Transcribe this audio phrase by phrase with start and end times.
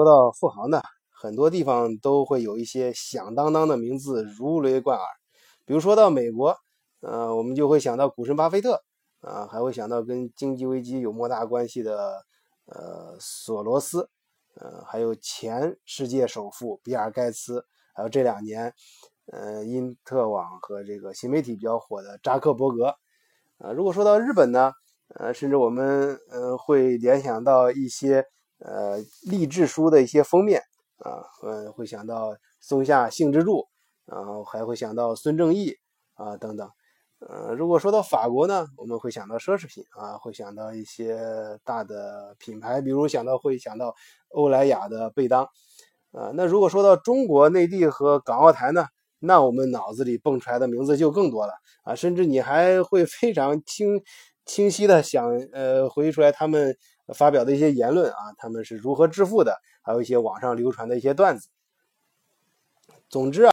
[0.00, 0.80] 说到富豪呢，
[1.10, 5.06] 很多地方都会有一些响当当的名字如雷贯耳。
[5.66, 6.56] 比如说到美国，
[7.02, 8.82] 呃，我们就会想到股神巴菲特，
[9.20, 12.24] 啊，还会想到跟经济危机有莫大关系的，
[12.64, 14.08] 呃，索罗斯，
[14.54, 17.62] 呃，还有前世界首富比尔盖茨，
[17.94, 18.72] 还有这两年，
[19.26, 22.86] 呃，因特网和这个新媒体比较火的扎克伯格。
[23.58, 24.72] 啊，如果说到日本呢，
[25.16, 28.24] 呃，甚至我们呃会联想到一些。
[28.62, 30.60] 呃，励志书的一些封面
[30.98, 33.66] 啊，嗯，会想到松下幸之助，
[34.04, 35.74] 然后还会想到孙正义
[36.14, 36.68] 啊等等。
[37.20, 41.18] 呃，如果说到法国呢，我们会想到奢侈品啊，会想到一些
[41.64, 43.94] 大的品牌，比如想到会想到
[44.28, 45.44] 欧莱雅的贝当。
[46.12, 48.84] 啊，那如果说到中国内地和港澳台呢，
[49.20, 51.54] 那我们脑子里蹦出来的名字就更多了
[51.84, 54.02] 啊，甚至你还会非常清
[54.44, 56.76] 清晰的想呃回忆出来他们。
[57.14, 59.56] 发表的一些言论啊，他们是如何致富的？
[59.82, 61.48] 还有一些网上流传的一些段子。
[63.08, 63.52] 总之啊，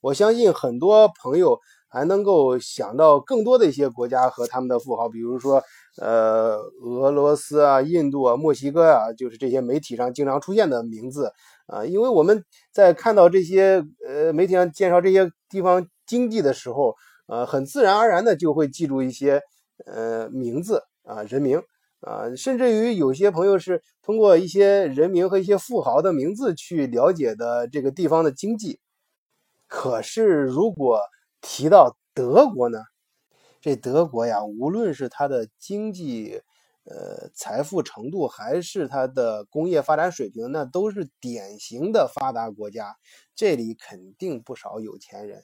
[0.00, 5.62] 我相信很多朋友还能够想到更多的一些国家和他们的富豪，比如说
[6.00, 11.30] 呃俄罗斯啊、印度啊、墨西哥啊，就是这些媒体上经常出现的名字
[11.66, 11.84] 啊。
[11.84, 16.94] 因为我们在看到这些呃媒体上介绍这些地方经济的时候，
[17.28, 19.40] 呃，很自然而然的就会记住一些
[19.84, 21.62] 呃名字啊人名。
[22.06, 28.78] 啊，甚至于有些朋友是通过一些人名和一些富豪的名字去了解的这个地方的经济。
[29.66, 31.00] 可是，如果
[31.40, 32.78] 提到德国呢？
[33.60, 36.40] 这德国呀，无论是它的经济、
[36.84, 42.94] 呃财富程度，还是它的工业发展水平，那都是典型的发达国家。
[43.34, 45.42] 这里肯定不少有钱人。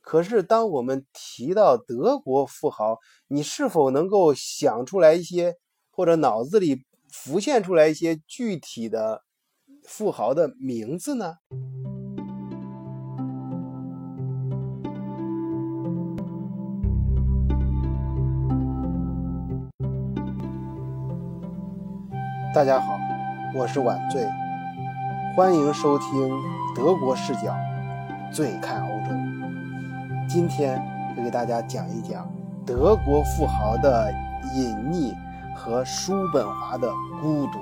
[0.00, 5.56] 可是，当我们提到德国富豪，你是否能够想出来一些？
[5.98, 9.22] 或者脑子里浮现出来一些具体的
[9.82, 11.38] 富豪的名字呢？
[22.54, 22.96] 大家好，
[23.56, 24.24] 我是晚醉，
[25.36, 26.08] 欢迎收听
[26.76, 27.52] 德国视角，
[28.32, 29.12] 醉看欧洲。
[30.28, 30.80] 今天
[31.16, 32.32] 就给大家讲一讲
[32.64, 34.12] 德国富豪的
[34.54, 35.12] 隐匿。
[35.58, 36.88] 和叔本华的
[37.20, 37.58] 孤独。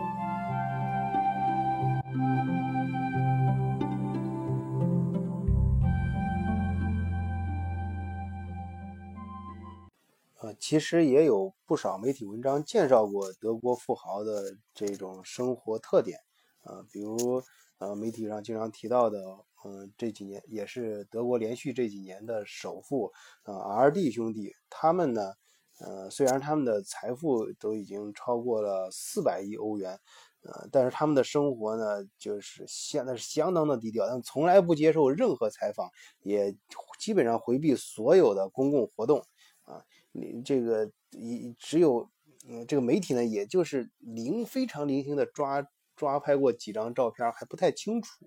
[10.40, 16.18] 呃，其实也有不少媒体文章介绍过德国富豪的这种生活特点
[16.64, 17.42] 啊，比如
[17.78, 19.18] 呃，媒体上经常提到的，
[19.64, 23.10] 嗯，这几年也是德国连续这几年的首富
[23.44, 25.32] 啊，R D 兄弟，他们呢。
[25.78, 30.00] 呃，虽然他们的财富都已经超过了四百亿欧元，
[30.42, 35.91] 呃，但是他们的生活呢，就是现在是相当的低调，他们从来不接受任何采访，
[36.22, 36.56] 也
[36.98, 39.22] 基本上回避所有的公共活动，
[39.64, 42.08] 啊，你这个一只有，
[42.48, 48.26] 嗯，这个媒体呢，也就是零非常零星的抓抓拍过几张照片，还不太清楚，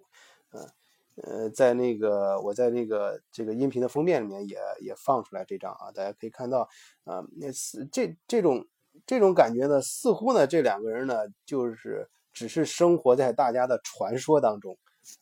[0.49, 0.78] 啊。
[1.23, 6.67] 呃，在那个我在那个这个音频的封面里面也也放出来这张啊，大家可以看到
[7.03, 8.65] 啊，那似这这种
[9.05, 11.15] 这种感觉呢，似乎呢这两个人呢
[11.45, 14.77] 就是只是生活在大家的传说当中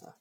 [0.06, 0.14] 啊，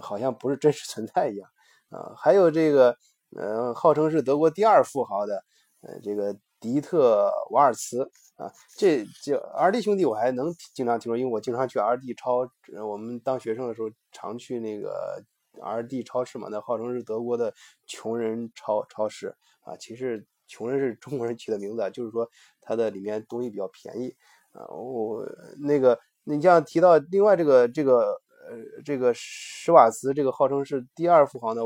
[0.00, 1.50] 好像不是真实存在一样
[1.88, 2.14] 啊。
[2.16, 2.96] 还有这个
[3.36, 5.42] 呃，号称是德国第二富豪的
[5.80, 8.02] 呃这个迪特瓦尔茨
[8.36, 12.48] 啊，这这 R D 兄弟我还能经常听说，因为我经常去 R D 超，
[12.84, 13.88] 我们当学生的时候。
[14.18, 15.22] 常去那个
[15.60, 17.52] R D 超市嘛，那号称是德国的
[17.86, 19.76] 穷人超超市啊。
[19.76, 22.26] 其实穷人是中国人起的名字，就是说
[22.62, 24.16] 它的里面东西比较便宜
[24.52, 24.66] 啊。
[24.68, 25.22] 我
[25.58, 28.18] 那个你像提到另外这个这个
[28.48, 28.56] 呃
[28.86, 31.60] 这个施瓦茨这个号称是第二富豪呢，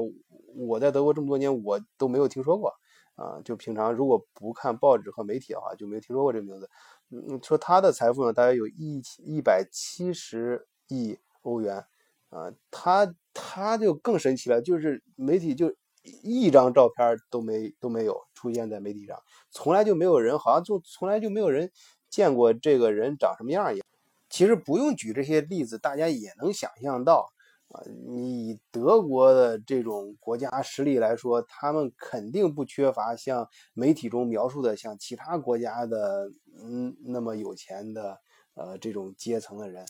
[0.56, 2.74] 我在德国这么多年我都没有听说过
[3.20, 3.40] 啊。
[3.44, 6.68] 就平常如果不看报纸和媒体的话，就没有听说过这个名字。
[7.10, 11.84] 嗯，说他的财富呢，大约有一一百七十亿欧元。
[12.30, 15.74] 啊，他他就更神奇了，就是媒体就
[16.22, 19.20] 一张照片都没都没有出现在媒体上，
[19.50, 21.72] 从来就没有人，好像就从来就没有人
[22.08, 23.86] 见过这个人长什么样一样。
[24.28, 27.32] 其实不用举这些例子，大家也能想象到
[27.70, 38.20] 啊，你以德国的这种国家实力来说，他们肯定不缺乏像媒体中描述的像其他国家的嗯那么有钱的
[38.54, 39.86] 呃这种阶层的人。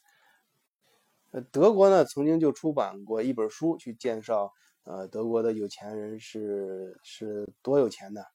[1.33, 4.53] 呃，德国呢曾经就出版过一本书，去介绍
[4.85, 8.27] 呃德国的有钱人是是多有钱的。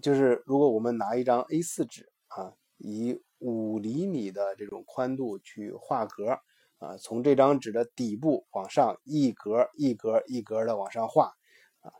[0.00, 6.38] 就是如果我们拿一张 A4 纸啊，以五厘米的这种宽度去画格
[6.78, 11.32] 啊，从这张纸的底部往上一格一格一格的往上画
[11.80, 11.90] 啊，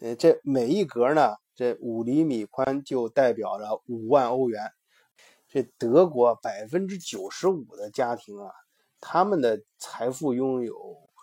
[0.00, 4.72] 呃，这每一格呢，这五厘米宽就代表着五万欧元。
[5.46, 8.50] 这德国百分之九十五的家庭啊，
[9.00, 10.74] 他们的财富拥有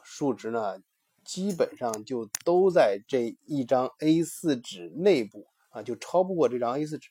[0.03, 0.79] 数值呢，
[1.23, 7.09] 基本上就都在这一张 A4 纸内部啊，就超不过这张 A4 纸。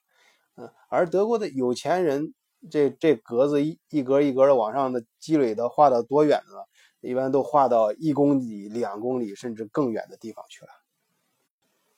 [0.57, 2.35] 嗯，而德国的有钱人，
[2.71, 6.57] 这这格子一一格一格的往上的积累的画到多远呢？
[7.01, 10.71] 一般都画到一公里、两公里甚至更远的地方去了。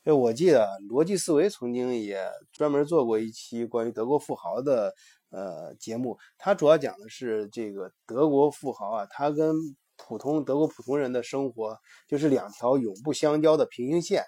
[0.03, 4.95] 哎，我记得逻辑思维曾经也专门做过一期关于德国富豪的
[5.31, 9.55] 呃节目，它主要讲的是这个德国富豪啊，他跟
[9.97, 14.23] 普通德国普通人的生活就是两条永不相交的平行线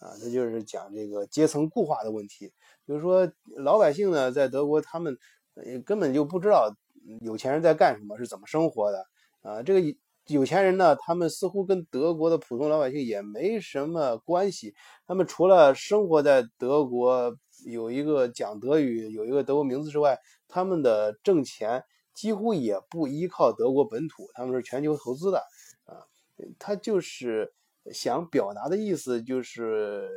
[0.00, 2.52] 啊，它就是讲这个阶层固化的问题。
[2.86, 5.16] 就是说，老百姓呢，在德国他们
[5.64, 6.74] 也根本就不知道
[7.20, 9.06] 有钱人在干什么，是怎么生活的
[9.42, 9.96] 啊，这个。
[10.28, 14.74] 有钱人呢，他们似乎跟德国的普通老百姓也没什么关系。
[15.06, 17.36] 他们除了生活在德国，
[17.66, 20.18] 有一个讲德语，有一个德国名字之外，
[20.48, 21.84] 他们的挣钱
[22.14, 25.40] 几乎也不依靠德国本土，他们是全球投资的
[25.84, 26.00] 啊。
[26.58, 27.52] 他就是
[27.92, 30.08] 想表达的意思，就是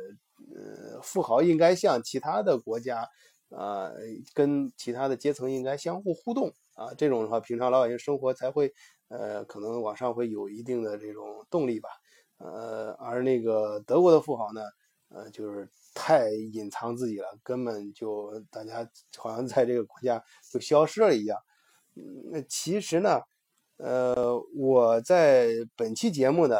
[0.56, 3.06] 呃，富豪应该像其他的国家
[3.50, 3.90] 啊，
[4.34, 6.92] 跟其他的阶层应该相互互动啊。
[6.96, 8.72] 这种的话，平常老百姓生活才会。
[9.10, 11.88] 呃，可能往上会有一定的这种动力吧，
[12.36, 14.60] 呃，而那个德国的富豪呢，
[15.08, 18.86] 呃，就是太隐藏自己了，根本就大家
[19.16, 20.22] 好像在这个国家
[20.52, 21.38] 就消失了一样。
[22.30, 23.22] 那其实呢，
[23.78, 26.58] 呃，我在本期节目呢，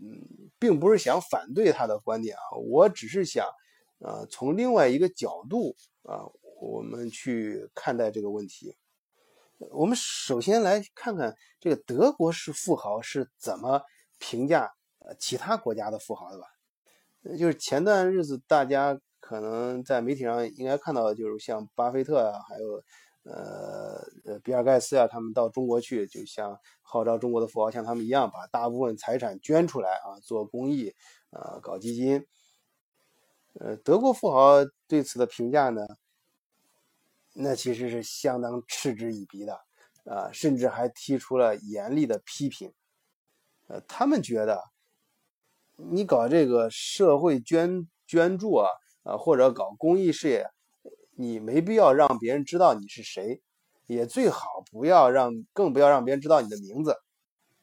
[0.00, 3.46] 嗯，并不是想反对他的观点啊，我只是想，
[4.04, 6.26] 呃，从另外一个角度啊，
[6.60, 8.76] 我们去看待这个问题。
[9.70, 13.80] 我们首先来看看这个德国式富豪是怎么
[14.18, 16.46] 评价呃其他国家的富豪的吧？
[17.38, 22.82] 就是前段日子大家可能在媒体上应该看到，就是像巴菲特啊，还有
[23.22, 30.92] 呃呃比尔盖茨啊，他们到中国去，就像号召中国的富豪像他们一样，把大部分财产捐出来啊，做公益
[31.30, 32.26] 啊，搞基金。
[33.60, 35.86] 呃，德国富豪对此的评价呢？
[37.34, 39.54] 那其实是相当嗤之以鼻的，
[40.04, 42.72] 啊，甚至还提出了严厉的批评。
[43.68, 44.62] 呃，他们觉得，
[45.76, 48.68] 你搞这个社会捐捐助啊，
[49.02, 50.46] 啊，或者搞公益事业，
[51.14, 53.40] 你没必要让别人知道你是谁，
[53.86, 56.96] 也最好不要让，更不要让别人知道你的名字，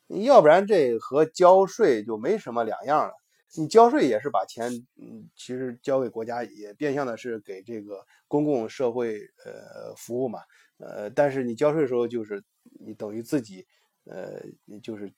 [0.08, 3.14] 要不然这和交税就没什么两样了。
[3.58, 10.40] 你交税也是把钱，嗯，其实交给国家，也变相的是给这个公共社会呃服务嘛，
[10.78, 12.44] 呃，但是你交税的时候，就是
[12.80, 13.66] 你等于自己，
[14.06, 14.40] 呃，
[14.84, 15.12] 就是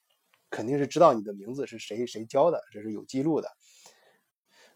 [0.49, 3.49] 肯定是知道你的名字是谁谁交的，这是有记录的。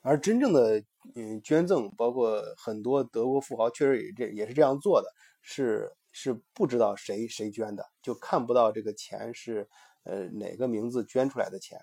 [0.01, 0.83] 而真正的
[1.15, 5.07] 嗯捐赠，包括很多德国富豪确实也这也是这样做的，
[5.41, 9.67] 是是不知道谁谁捐的，就看不到这个钱是
[10.03, 11.79] 呃哪个名字捐出来的钱。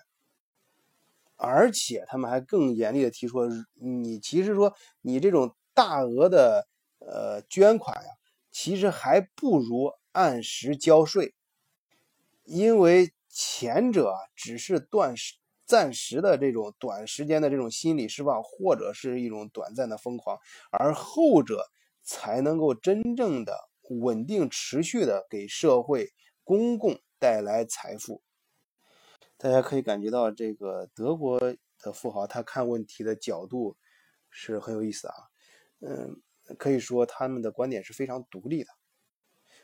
[1.35, 3.41] 而且他们还更严厉的提出，
[3.73, 6.67] 你其实说你这种大额的
[6.99, 8.09] 呃捐款呀，
[8.51, 11.33] 其实还不如按时交税，
[12.43, 15.35] 因为前者只是短时
[15.65, 20.37] 暂时的这种短时间的这种心理释放，或者是一种短暂的疯狂，
[20.71, 21.65] 而后者
[22.03, 23.69] 才能够真正的
[24.01, 26.09] 稳定持续的给社会
[26.43, 28.21] 公共带来财富。
[29.43, 31.37] 大家可以感觉到，这个德国
[31.81, 33.75] 的富豪他看问题的角度
[34.29, 35.13] 是很有意思啊。
[35.81, 36.15] 嗯，
[36.57, 38.69] 可以说他们的观点是非常独立的。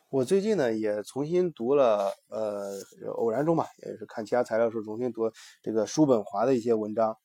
[0.09, 2.73] 我最近呢也重新读了，呃，
[3.13, 5.31] 偶然中吧，也是看其他材料时候重新读
[5.63, 7.17] 这个叔本华的一些文章。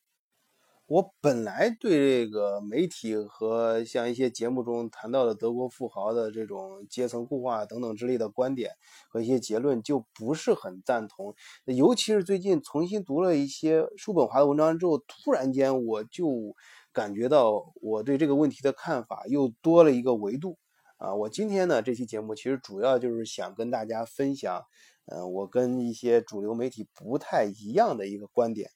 [0.87, 8.69] 我本来对这个媒体和像一些节目中谈到的德国富豪的这种阶层固化等等之类的观点
[9.09, 11.33] 和一些结论就不是很赞同，
[11.65, 16.55] 尤其是最近重新读了一些叔本华的文章之后，突然间我就
[16.93, 20.59] 感觉到我对这个问题的看法又多了一个维度
[20.97, 21.15] 啊！
[21.15, 24.61] 我今天呢这期节目其实主要就是想跟大家分享，
[25.07, 28.69] 嗯，我跟一些主流媒体不太一样的一个观点。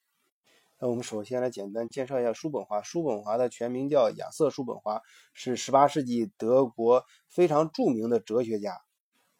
[0.81, 2.81] 那我们首先来简单介绍一下叔本华。
[2.81, 5.01] 叔本华的全名叫亚瑟·叔本华，
[5.33, 8.77] 是18世纪德国非常著名的哲学家。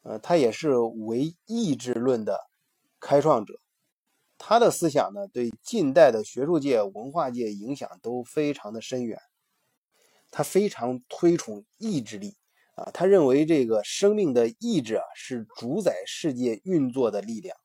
[0.02, 2.38] 呃，他也是唯意志论的
[3.00, 3.62] 开创者。
[4.38, 9.18] 他的思想呢，对近代的学术界、文化界影响都非常的深远。
[10.32, 12.36] 他非常推崇意志力
[12.76, 17.56] 啊，他认为这个生命的意志啊是主宰世界运作的力量。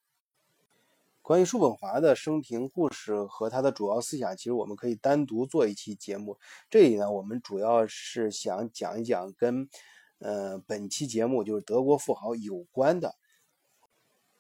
[1.25, 6.37] 关于叔本华的生平故事和他的主要思想，其实我们可以单独做一期节目。
[6.69, 9.66] 这里呢，我们主要是想讲一讲跟
[10.19, 13.14] 呃本期节目就是德国富豪有关的。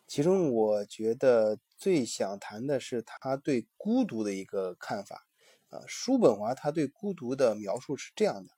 [0.06, 5.26] 其中，我觉得最想谈的是他对孤独的一个看法。
[5.70, 8.50] 啊，叔本华他对孤独的描述是这样的：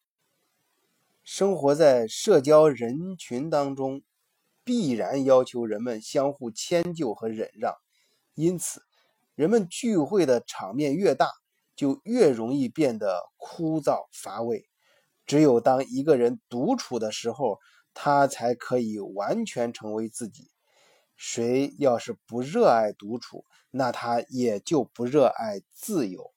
[1.22, 4.02] 生活在社交人群当中，
[4.64, 7.72] 必然要求人们相互迁就和忍让。
[8.36, 8.82] 因此，
[9.34, 11.30] 人们聚会的场面越大，
[11.74, 14.68] 就越容易变得枯燥乏味。
[15.24, 17.58] 只有当一个人独处的时候，
[17.94, 20.50] 他才可以完全成为自己。
[21.16, 26.34] 谁要是不热爱独处，那他也就不热爱自由。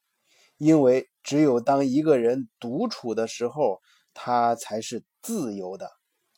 [0.56, 3.82] 因为只有当一个人独处的时候，
[4.14, 5.92] 他才是自由的。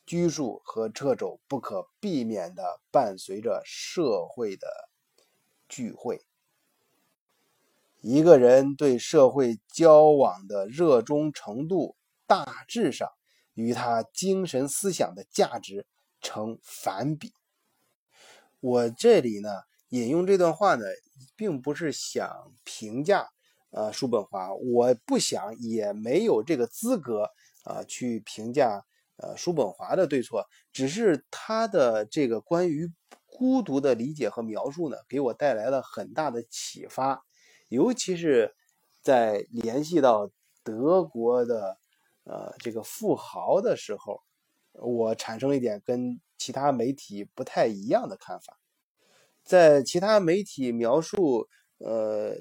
[0.04, 4.66] 拘束和掣肘不可避免地伴随着社会的。
[5.72, 6.20] 聚会，
[8.02, 13.08] 一个人对社会交往的热衷程度，大致上
[13.54, 15.86] 与他精神思想的价值
[16.20, 17.32] 成反比。
[18.60, 19.48] 我这里呢
[19.88, 20.84] 引用这段话呢，
[21.36, 23.30] 并不是想评价
[23.70, 27.30] 呃叔本华，我不想也没有这个资格
[27.64, 28.84] 啊去评价
[29.16, 32.92] 呃叔本华的对错，只是他的这个关于。
[33.34, 37.24] 孤独的理解和描述呢，给我带来了很大的启发，
[37.68, 38.54] 尤其是
[39.00, 40.30] 在联系到
[40.62, 41.78] 德国的
[42.24, 44.20] 呃这个富豪的时候，
[44.72, 48.58] 我产生一点跟其他媒体不太一样的看法。
[49.42, 51.48] 在其他媒体描述
[51.78, 52.36] 呃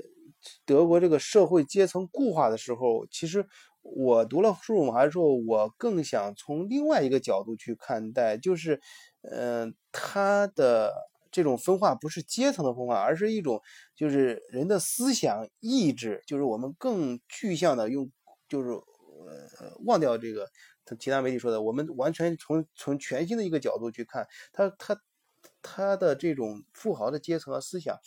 [0.66, 3.48] 德国这个社会阶层固化的时候，其实
[3.82, 8.80] 我读了叔本华之后，我更想从另外一个角度去看待，就是。
[9.24, 10.92] 嗯，他的
[11.32, 13.62] 这种分化不是阶层的分化，而是一种
[13.96, 18.10] 就是人的思想意志，就是我们更具象的用，
[18.50, 20.48] 就是呃忘掉这个
[21.00, 25.00] 其他媒体说的，我们完全从从全新的一个角度去看他他
[25.62, 27.98] 他的这种富豪的阶层和思想，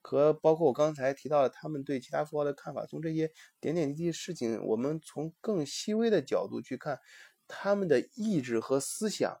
[0.00, 6.98] 和包括我刚才提到的他们对其他富豪的看法，从这些点点滴滴事情，我们从更细微的角度去看
[7.46, 9.40] 他们的意志和思想。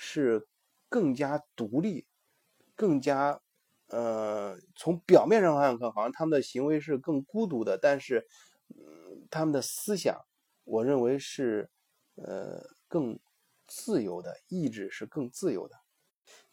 [0.00, 0.46] 是
[0.88, 2.06] 更加独立，
[2.76, 3.40] 更加
[3.88, 8.24] 呃，从表面上看看，好像他们的行为是更孤独的，但是，
[8.68, 10.24] 嗯，他们的思想，
[10.62, 11.68] 我认为是
[12.14, 13.18] 呃更
[13.66, 15.74] 自由的，意志是更自由的。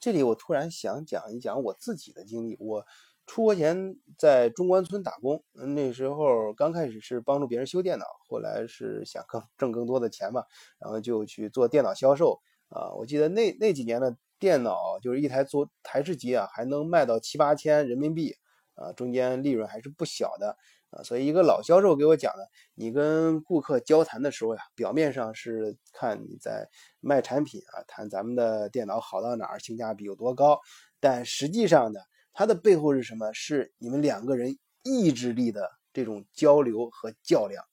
[0.05, 2.55] 这里我突然想讲一讲我自己的经历。
[2.59, 2.85] 我
[3.25, 10.43] 出国前在中关村打工，那时候刚开始是帮助别人修电脑，后来是想更挣更多的钱嘛，
[10.77, 12.39] 然后就去做电脑销售。
[12.69, 18.35] 啊，我记得那那几年的电脑就是一台做台式机啊，还能卖到七八千人民币
[18.75, 20.55] 啊，中间利润还是不小的
[21.03, 30.59] 所以一个老销售给我讲的，你跟顾客交谈的时候呀，表面上是看你在卖产品啊，谈咱们的电脑好到哪儿，性价比有多高，
[30.99, 31.99] 但实际上呢，
[32.33, 33.33] 它的背后是什么？
[33.33, 37.63] 是你们两个人意志力的这种交流和较量。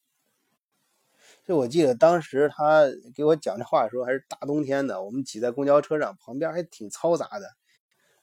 [1.45, 7.47] 就我记得当时他给我讲这话的时候，还是大冬天的，我们挤在公交车上，旁边还挺嘈杂的。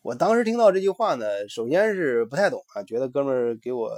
[0.01, 3.91] 我当时听到这句话呢，首先是不太懂啊，觉得哥们儿给我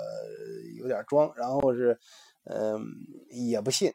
[0.80, 2.00] 有点装，然后是，
[2.46, 2.82] 嗯，
[3.30, 3.94] 也不信。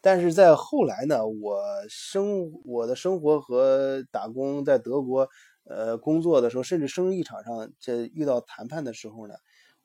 [0.00, 5.28] 但是在后来呢，我生我的生活和打工在德国，
[5.64, 9.34] 呃，工作的时候，甚至生意场上这遇到谈判的时候呢。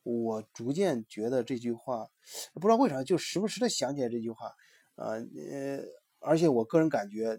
[0.04, 2.08] 我逐渐觉得这句话，
[2.54, 4.46] 不知道为啥就时不时的想起来这句话，
[4.94, 5.82] 啊，呃，
[6.20, 7.38] 而且我个人感觉，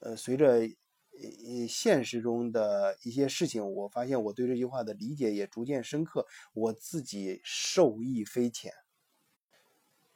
[0.00, 0.60] 呃，随着
[1.22, 8.72] 呃现实中的一些事情，我发现我对这句话的理解也逐渐深刻，我自己受益匪浅。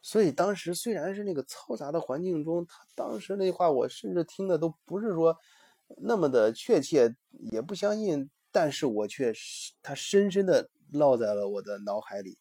[0.02, 5.36] 所以当时虽然是那个嘈杂的环境中，他当时那话我甚至听的都不是说
[5.98, 7.14] 那么的确切，
[7.52, 9.32] 也不相信，但是我却
[9.82, 10.70] 他深深的。
[10.92, 12.38] 烙在了我的脑海里。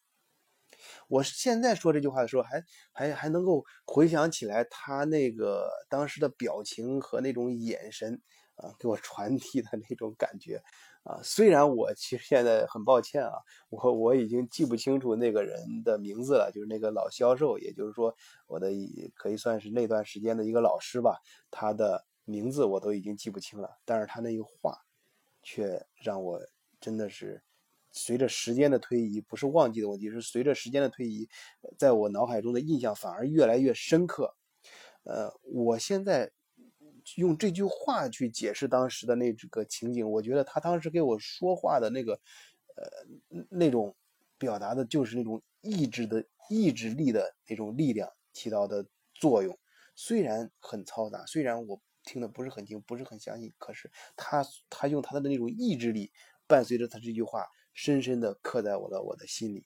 [1.08, 8.20] 我现在说这句话的时候，还还还能够回想起来他那个当时的表情和那种眼神
[8.56, 10.62] 啊，给我传递的那种感觉
[11.02, 11.20] 啊。
[11.22, 13.32] 虽然我其实现在很抱歉啊，
[13.70, 18.14] 我我已经记不清楚那个人的名字了，就是那个老销售，也就是说
[18.46, 18.70] 我的
[19.14, 21.20] 可以算是那段时间的一个老师吧。
[21.50, 24.78] 他的名字我都已经记不清了，但是他那句话
[25.42, 26.40] 却让我
[26.80, 27.42] 真的是。
[27.96, 31.28] 随着时间的推移，不是忘记的问题，是随着时间的推移，
[31.78, 34.36] 在我脑海中的印象反而越来越深刻。
[35.04, 36.30] 呃，我现在
[37.16, 42.12] 用这句话去解释当时的那个情景，我觉得他当时给我说话的那个，
[42.76, 43.96] 呃，那种
[44.36, 49.58] 表达的就是那种意志的意志力的那种力量起到的作用。
[49.94, 56.12] 虽然很嘈杂，虽然我听得不是很清，不是很相信，可是他他用他的那种意志力，
[56.46, 57.46] 伴随着他这句话，
[57.76, 59.64] 深深的刻在我的我的心里。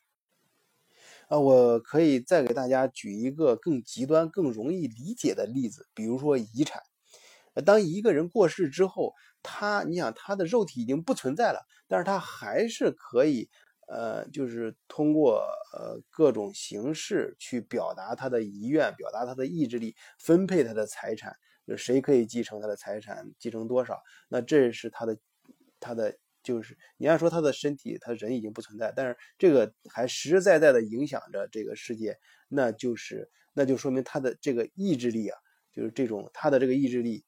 [1.28, 6.82] 啊，我可以再给大家举一个更极端、更容易理解的例子，比如说遗产。
[7.64, 13.48] 当一个人过世之后，他，你想他的肉体已经不存在了，但是他还是可以，
[13.86, 25.16] 呃，就是通过呃各种形式去表达他的遗愿，表达他的意志力，分配他的财产，就谁可以继承他的财产，继承多少，那这是他的，
[25.78, 26.18] 他的。
[26.42, 32.18] 就是你要说他的身体，他人已经不存在，但是这个还实实在在的影响着这个世界，
[32.48, 35.38] 那就是那就说明他的这个意志力啊，
[35.70, 37.24] 就是这种他的这个意志力，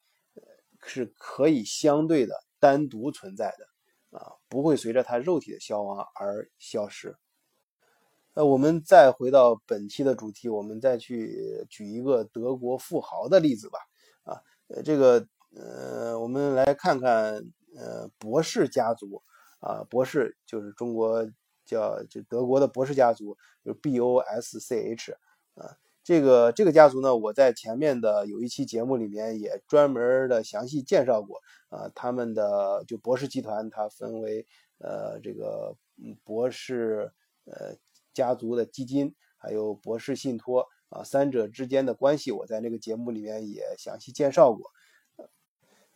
[0.86, 7.14] 是可以相对的单独存在的啊，不会随着他肉体的消亡而消失。
[8.34, 13.78] 那我们再回到本期的主题，我们再去举一个德国富豪的例子吧。
[14.22, 14.40] 啊，
[14.82, 17.44] 这个呃，我们来看看。
[17.74, 19.22] 呃，博士家族
[19.60, 21.26] 啊，博士就是中国
[21.64, 25.12] 叫就德国的博士家族，就 B O S C H
[25.54, 34.46] 啊，这个这个家族呢，我在前面的有一期节目里面也专门的详细介绍过啊，他们的就博士集团它分为
[34.78, 35.74] 呃这个
[36.24, 37.10] 博士
[37.44, 37.74] 呃
[38.12, 44.70] 家族的基金，还有博士信托啊，三者之间的关系，我在那个节目里面也详细介绍过，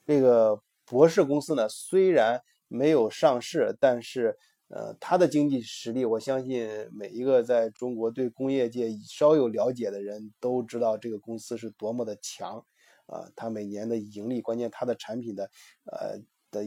[0.06, 0.62] 这个。
[0.86, 4.38] 博士公司呢，虽然没有上市，但是，
[4.68, 12.64] 呃，它的经济实力，我相信每一个在中国对工业界稍有了解的人都知道这个公司是多么的强，
[13.06, 15.50] 啊，它每年的盈利，关键它的产品的，
[15.90, 16.18] 呃
[16.52, 16.64] 的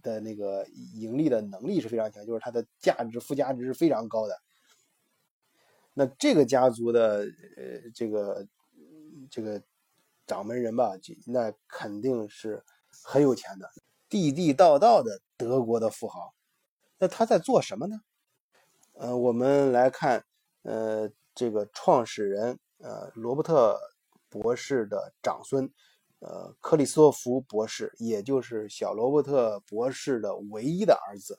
[0.00, 4.36] 的那个盈利的能力是非常强，就是它的价值附加值是非常高的。
[5.92, 8.46] 那这个家族的，呃，这个
[9.28, 9.60] 这个
[10.24, 10.92] 掌门人吧，
[11.26, 12.62] 那肯定是。
[13.02, 13.70] 很有钱的，
[14.08, 16.34] 地地道道的德国的富豪，
[16.98, 18.00] 那他在做什么呢？
[18.94, 20.24] 呃，我们来看，
[20.62, 23.78] 呃，这个创始人，呃，罗伯特
[24.30, 25.70] 博士的长孙，
[26.20, 31.38] 呃，克里斯托弗博士，也就是小罗伯特博士的唯一的儿子。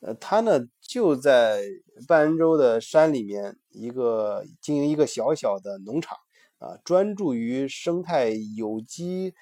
[0.00, 1.64] 呃，他呢就在
[2.06, 6.18] 半恩州的山里面，一个经营一个小小的农场，
[6.58, 9.34] 啊，专注于生态有机。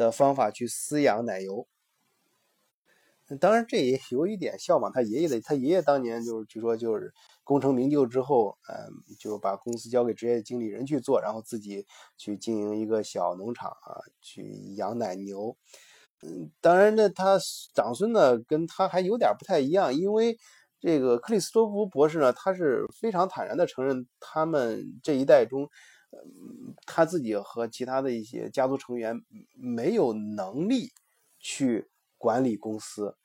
[0.00, 1.68] 的方法去饲养奶油，
[3.38, 5.38] 当然这也有一点效仿他爷爷的。
[5.42, 7.12] 他爷爷当年就是据说就是
[7.44, 11.86] 功成名就之后，嗯，就把公司交给职业经理人去做，然后自己
[12.16, 15.54] 去经营一个小农场啊，去养奶牛。
[16.22, 17.38] 嗯，当然呢，他
[17.74, 20.38] 长孙呢跟他还有点不太一样，因为
[20.80, 25.68] 这个克里斯托弗博士呢，他是非常坦然的承认他们这一代中。
[26.84, 30.92] 他自己和其他的一些家族成员没有能力
[31.38, 33.16] 去管理公司，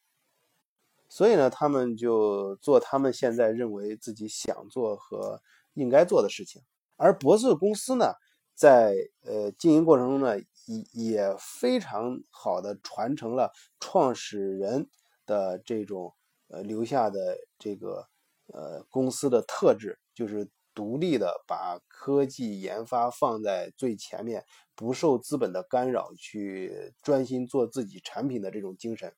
[1.09, 5.41] 所以呢，他们就做他们现在认为自己想做和
[5.73, 6.61] 应该做的事情。
[6.95, 8.13] 而博士公司呢，
[8.53, 14.87] 在呃经营过程中呢，也也非常好的传承了创始人
[15.25, 16.13] 的这种
[16.49, 18.07] 呃留下的这个
[18.47, 20.47] 呃公司的特质，就是。
[20.75, 24.43] 独立的把科技研发放在最前面，
[24.75, 29.11] 不受资本的干扰，去专心做自己产品的这种精神。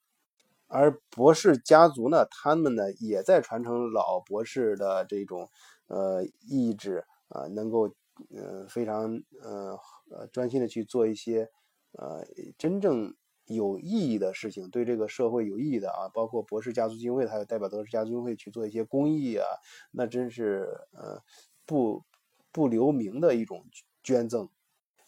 [0.67, 5.49] 而博士家族呢，他们呢也在传承老博士的这种
[5.87, 7.89] 呃意志啊，能够
[8.29, 9.77] 呃非常呃
[10.11, 11.49] 呃专心的去做一些
[11.93, 12.25] 呃
[12.57, 13.15] 真正。
[13.47, 19.45] 有意义的事情，对这个社会有意义的啊，包括博士家族基金会，还有代表德士家族基金会去做一些公益啊，
[19.91, 21.21] 那真是呃
[21.65, 22.03] 不
[22.51, 23.65] 不留名的一种
[24.03, 24.49] 捐赠。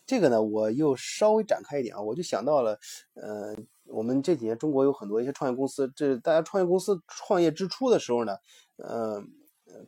[0.06, 2.80] 这个呢，我又稍微展开一点啊，我就想到了，
[3.13, 8.38] 呃，我们这几年中国有很多一些创业公司，这大家创业公司创业之初的时候呢，
[8.78, 9.23] 呃，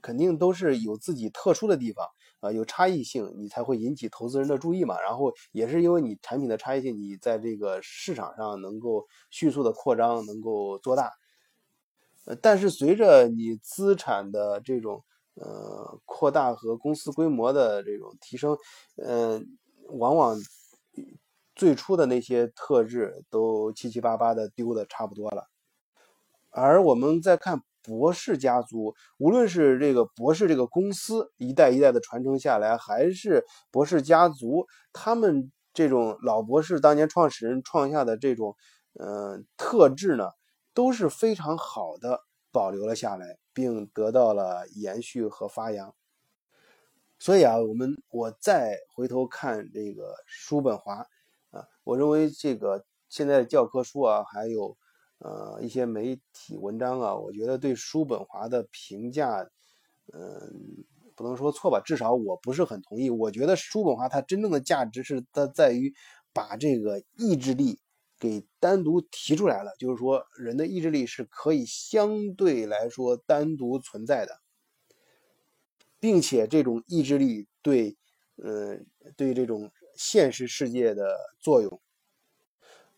[0.01, 2.05] 肯定都是有自己特殊的地方。
[2.41, 4.99] 啊，有差异性，你才会引起投资人的注意嘛。
[4.99, 11.11] 然后也是因为你产品的差异性，你在这个市场上能够迅速的扩张，能够做大。
[12.25, 15.03] 呃，但是随着你资产的这种
[15.35, 18.57] 呃扩大和公司规模的这种提升，
[18.97, 19.57] 嗯，
[19.89, 20.37] 往往
[21.55, 25.47] 最初的那些特质都七七八八的丢的差不多了。
[26.49, 38.55] 而我们再看博士家族，无论是这个博士这个公司一代一代的传承下来，还是博士家族，他们这种老博士当年创始人创下的这种，
[38.93, 40.29] 呃，特质呢，
[40.73, 42.19] 都是非常好的
[42.51, 45.95] 保留了下来，并得到了延续和发扬。
[47.19, 51.05] 所以啊，我们我再回头看这个叔本华
[51.51, 54.75] 啊，我认为这个现在的教科书啊，还有
[55.23, 59.49] 呃一些媒体文章啊，我觉得对叔本华的评价，
[60.13, 60.83] 嗯，
[61.15, 63.09] 不能说错吧，至少我不是很同意。
[63.09, 65.93] 我觉得叔本华他真正的价值是他在于
[66.33, 67.79] 把这个意志力
[68.19, 74.39] 给单独提出来了，就是说人的意志力是可以相对来说单独存在的。
[75.99, 77.95] 并且这种意志力对，
[78.37, 78.75] 呃，
[79.15, 81.79] 对这种现实世界的作用，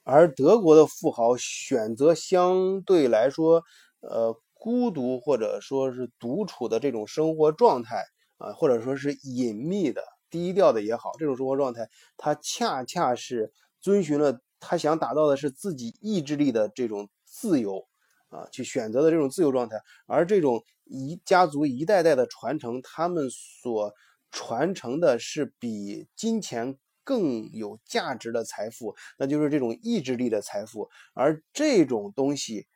[0.03, 3.63] 而德国的富豪选择相对来说，
[4.01, 8.03] 呃，孤独或者说是独处的这种生活状态
[8.37, 17.85] 啊，或者说是隐秘的、低调的也好，这种生活状态，他恰恰是遵循了他想达到的是自己意志力的这种自由。
[18.29, 23.93] 啊，去选择的这种自由状态，而这种一家族一代代的传承，他们所
[24.31, 30.89] 传承的是比金钱更有价值的财富，那就是这种意志力的财富。
[31.13, 32.67] 而这种东西，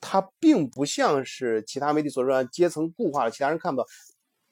[0.00, 3.88] 它并不像是其他媒体所说的阶层固化了，其他人看不到，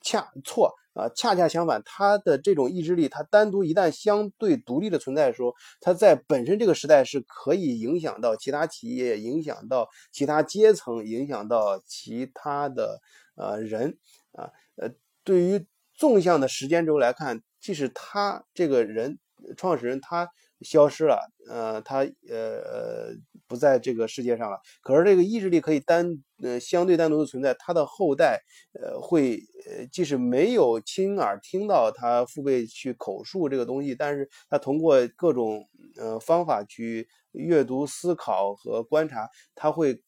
[0.01, 0.75] 恰错。
[0.97, 13.03] 啊，恰恰相反，它的这种意志力，它单独一旦相对独立的存在的时候，它在本身这个时代是可以影响到其他企业，影响到其他阶层，影响到其他的
[13.35, 13.99] 呃人
[14.33, 14.49] 啊。
[14.77, 14.89] 呃，
[15.23, 19.19] 对于纵向的时间轴来看，即使他这个人
[19.57, 20.31] 创始人他。
[20.63, 21.99] 消失了，呃，他
[22.31, 23.15] 呃呃
[23.47, 24.59] 不在这个世界上了。
[24.81, 26.11] 可是这个意志力可以单
[26.43, 28.41] 呃相对单独的存在，他的后代
[28.73, 40.01] 呃会呃即使没有亲耳听到他父辈去口述这个东西，但是他通过各种呃方法去阅读、思考和观察，他会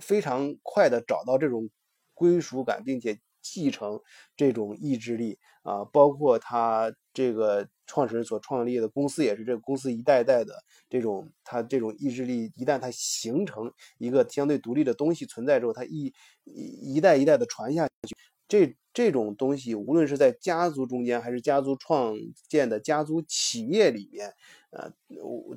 [0.00, 1.68] 非常快的找到这种
[2.14, 4.00] 归属感，并且继承
[4.36, 7.68] 这种意志力啊，包括他这个。
[7.84, 10.54] 创始人所创立的公司也是这个公司一代代的
[10.88, 16.10] 这种，他这种意志力一旦它形成一个相对独立的东西存在之后，它一
[16.44, 18.16] 一代一代的传下去，
[18.48, 22.14] 这这种东西无论是在家族中间还是家族创
[22.48, 24.32] 建的家族企业里面，
[24.70, 24.90] 呃，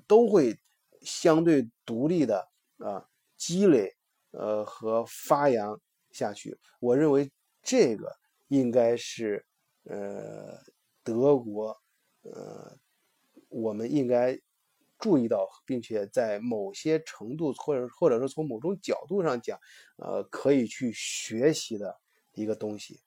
[0.06, 0.60] 都会
[1.04, 3.96] 相对独立的啊积累
[4.32, 5.80] 呃和发扬
[6.12, 6.58] 下去。
[6.82, 7.32] 我认为
[7.66, 8.16] 这个
[8.48, 9.46] 应该是
[9.84, 10.64] 呃
[11.04, 11.78] 德国。
[12.22, 12.76] 呃，
[13.50, 14.40] 我们应该
[14.98, 19.60] 注意到，并且在某些程度，或者或者说从某种角度上讲，
[19.98, 22.00] 呃，可以去学习的
[22.34, 23.02] 一个东西。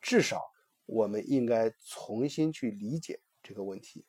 [0.00, 0.50] 至少，
[0.86, 4.06] 我们应该重新去理解这个问题。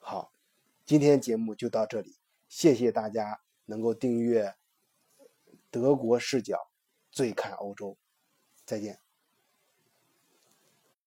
[0.00, 0.32] 好，
[0.84, 2.16] 今天节目就到这里，
[2.48, 4.46] 谢谢大家能够订阅
[5.70, 6.56] 《德国视角》，
[7.12, 7.96] 最看欧洲，
[8.72, 9.01] 再见。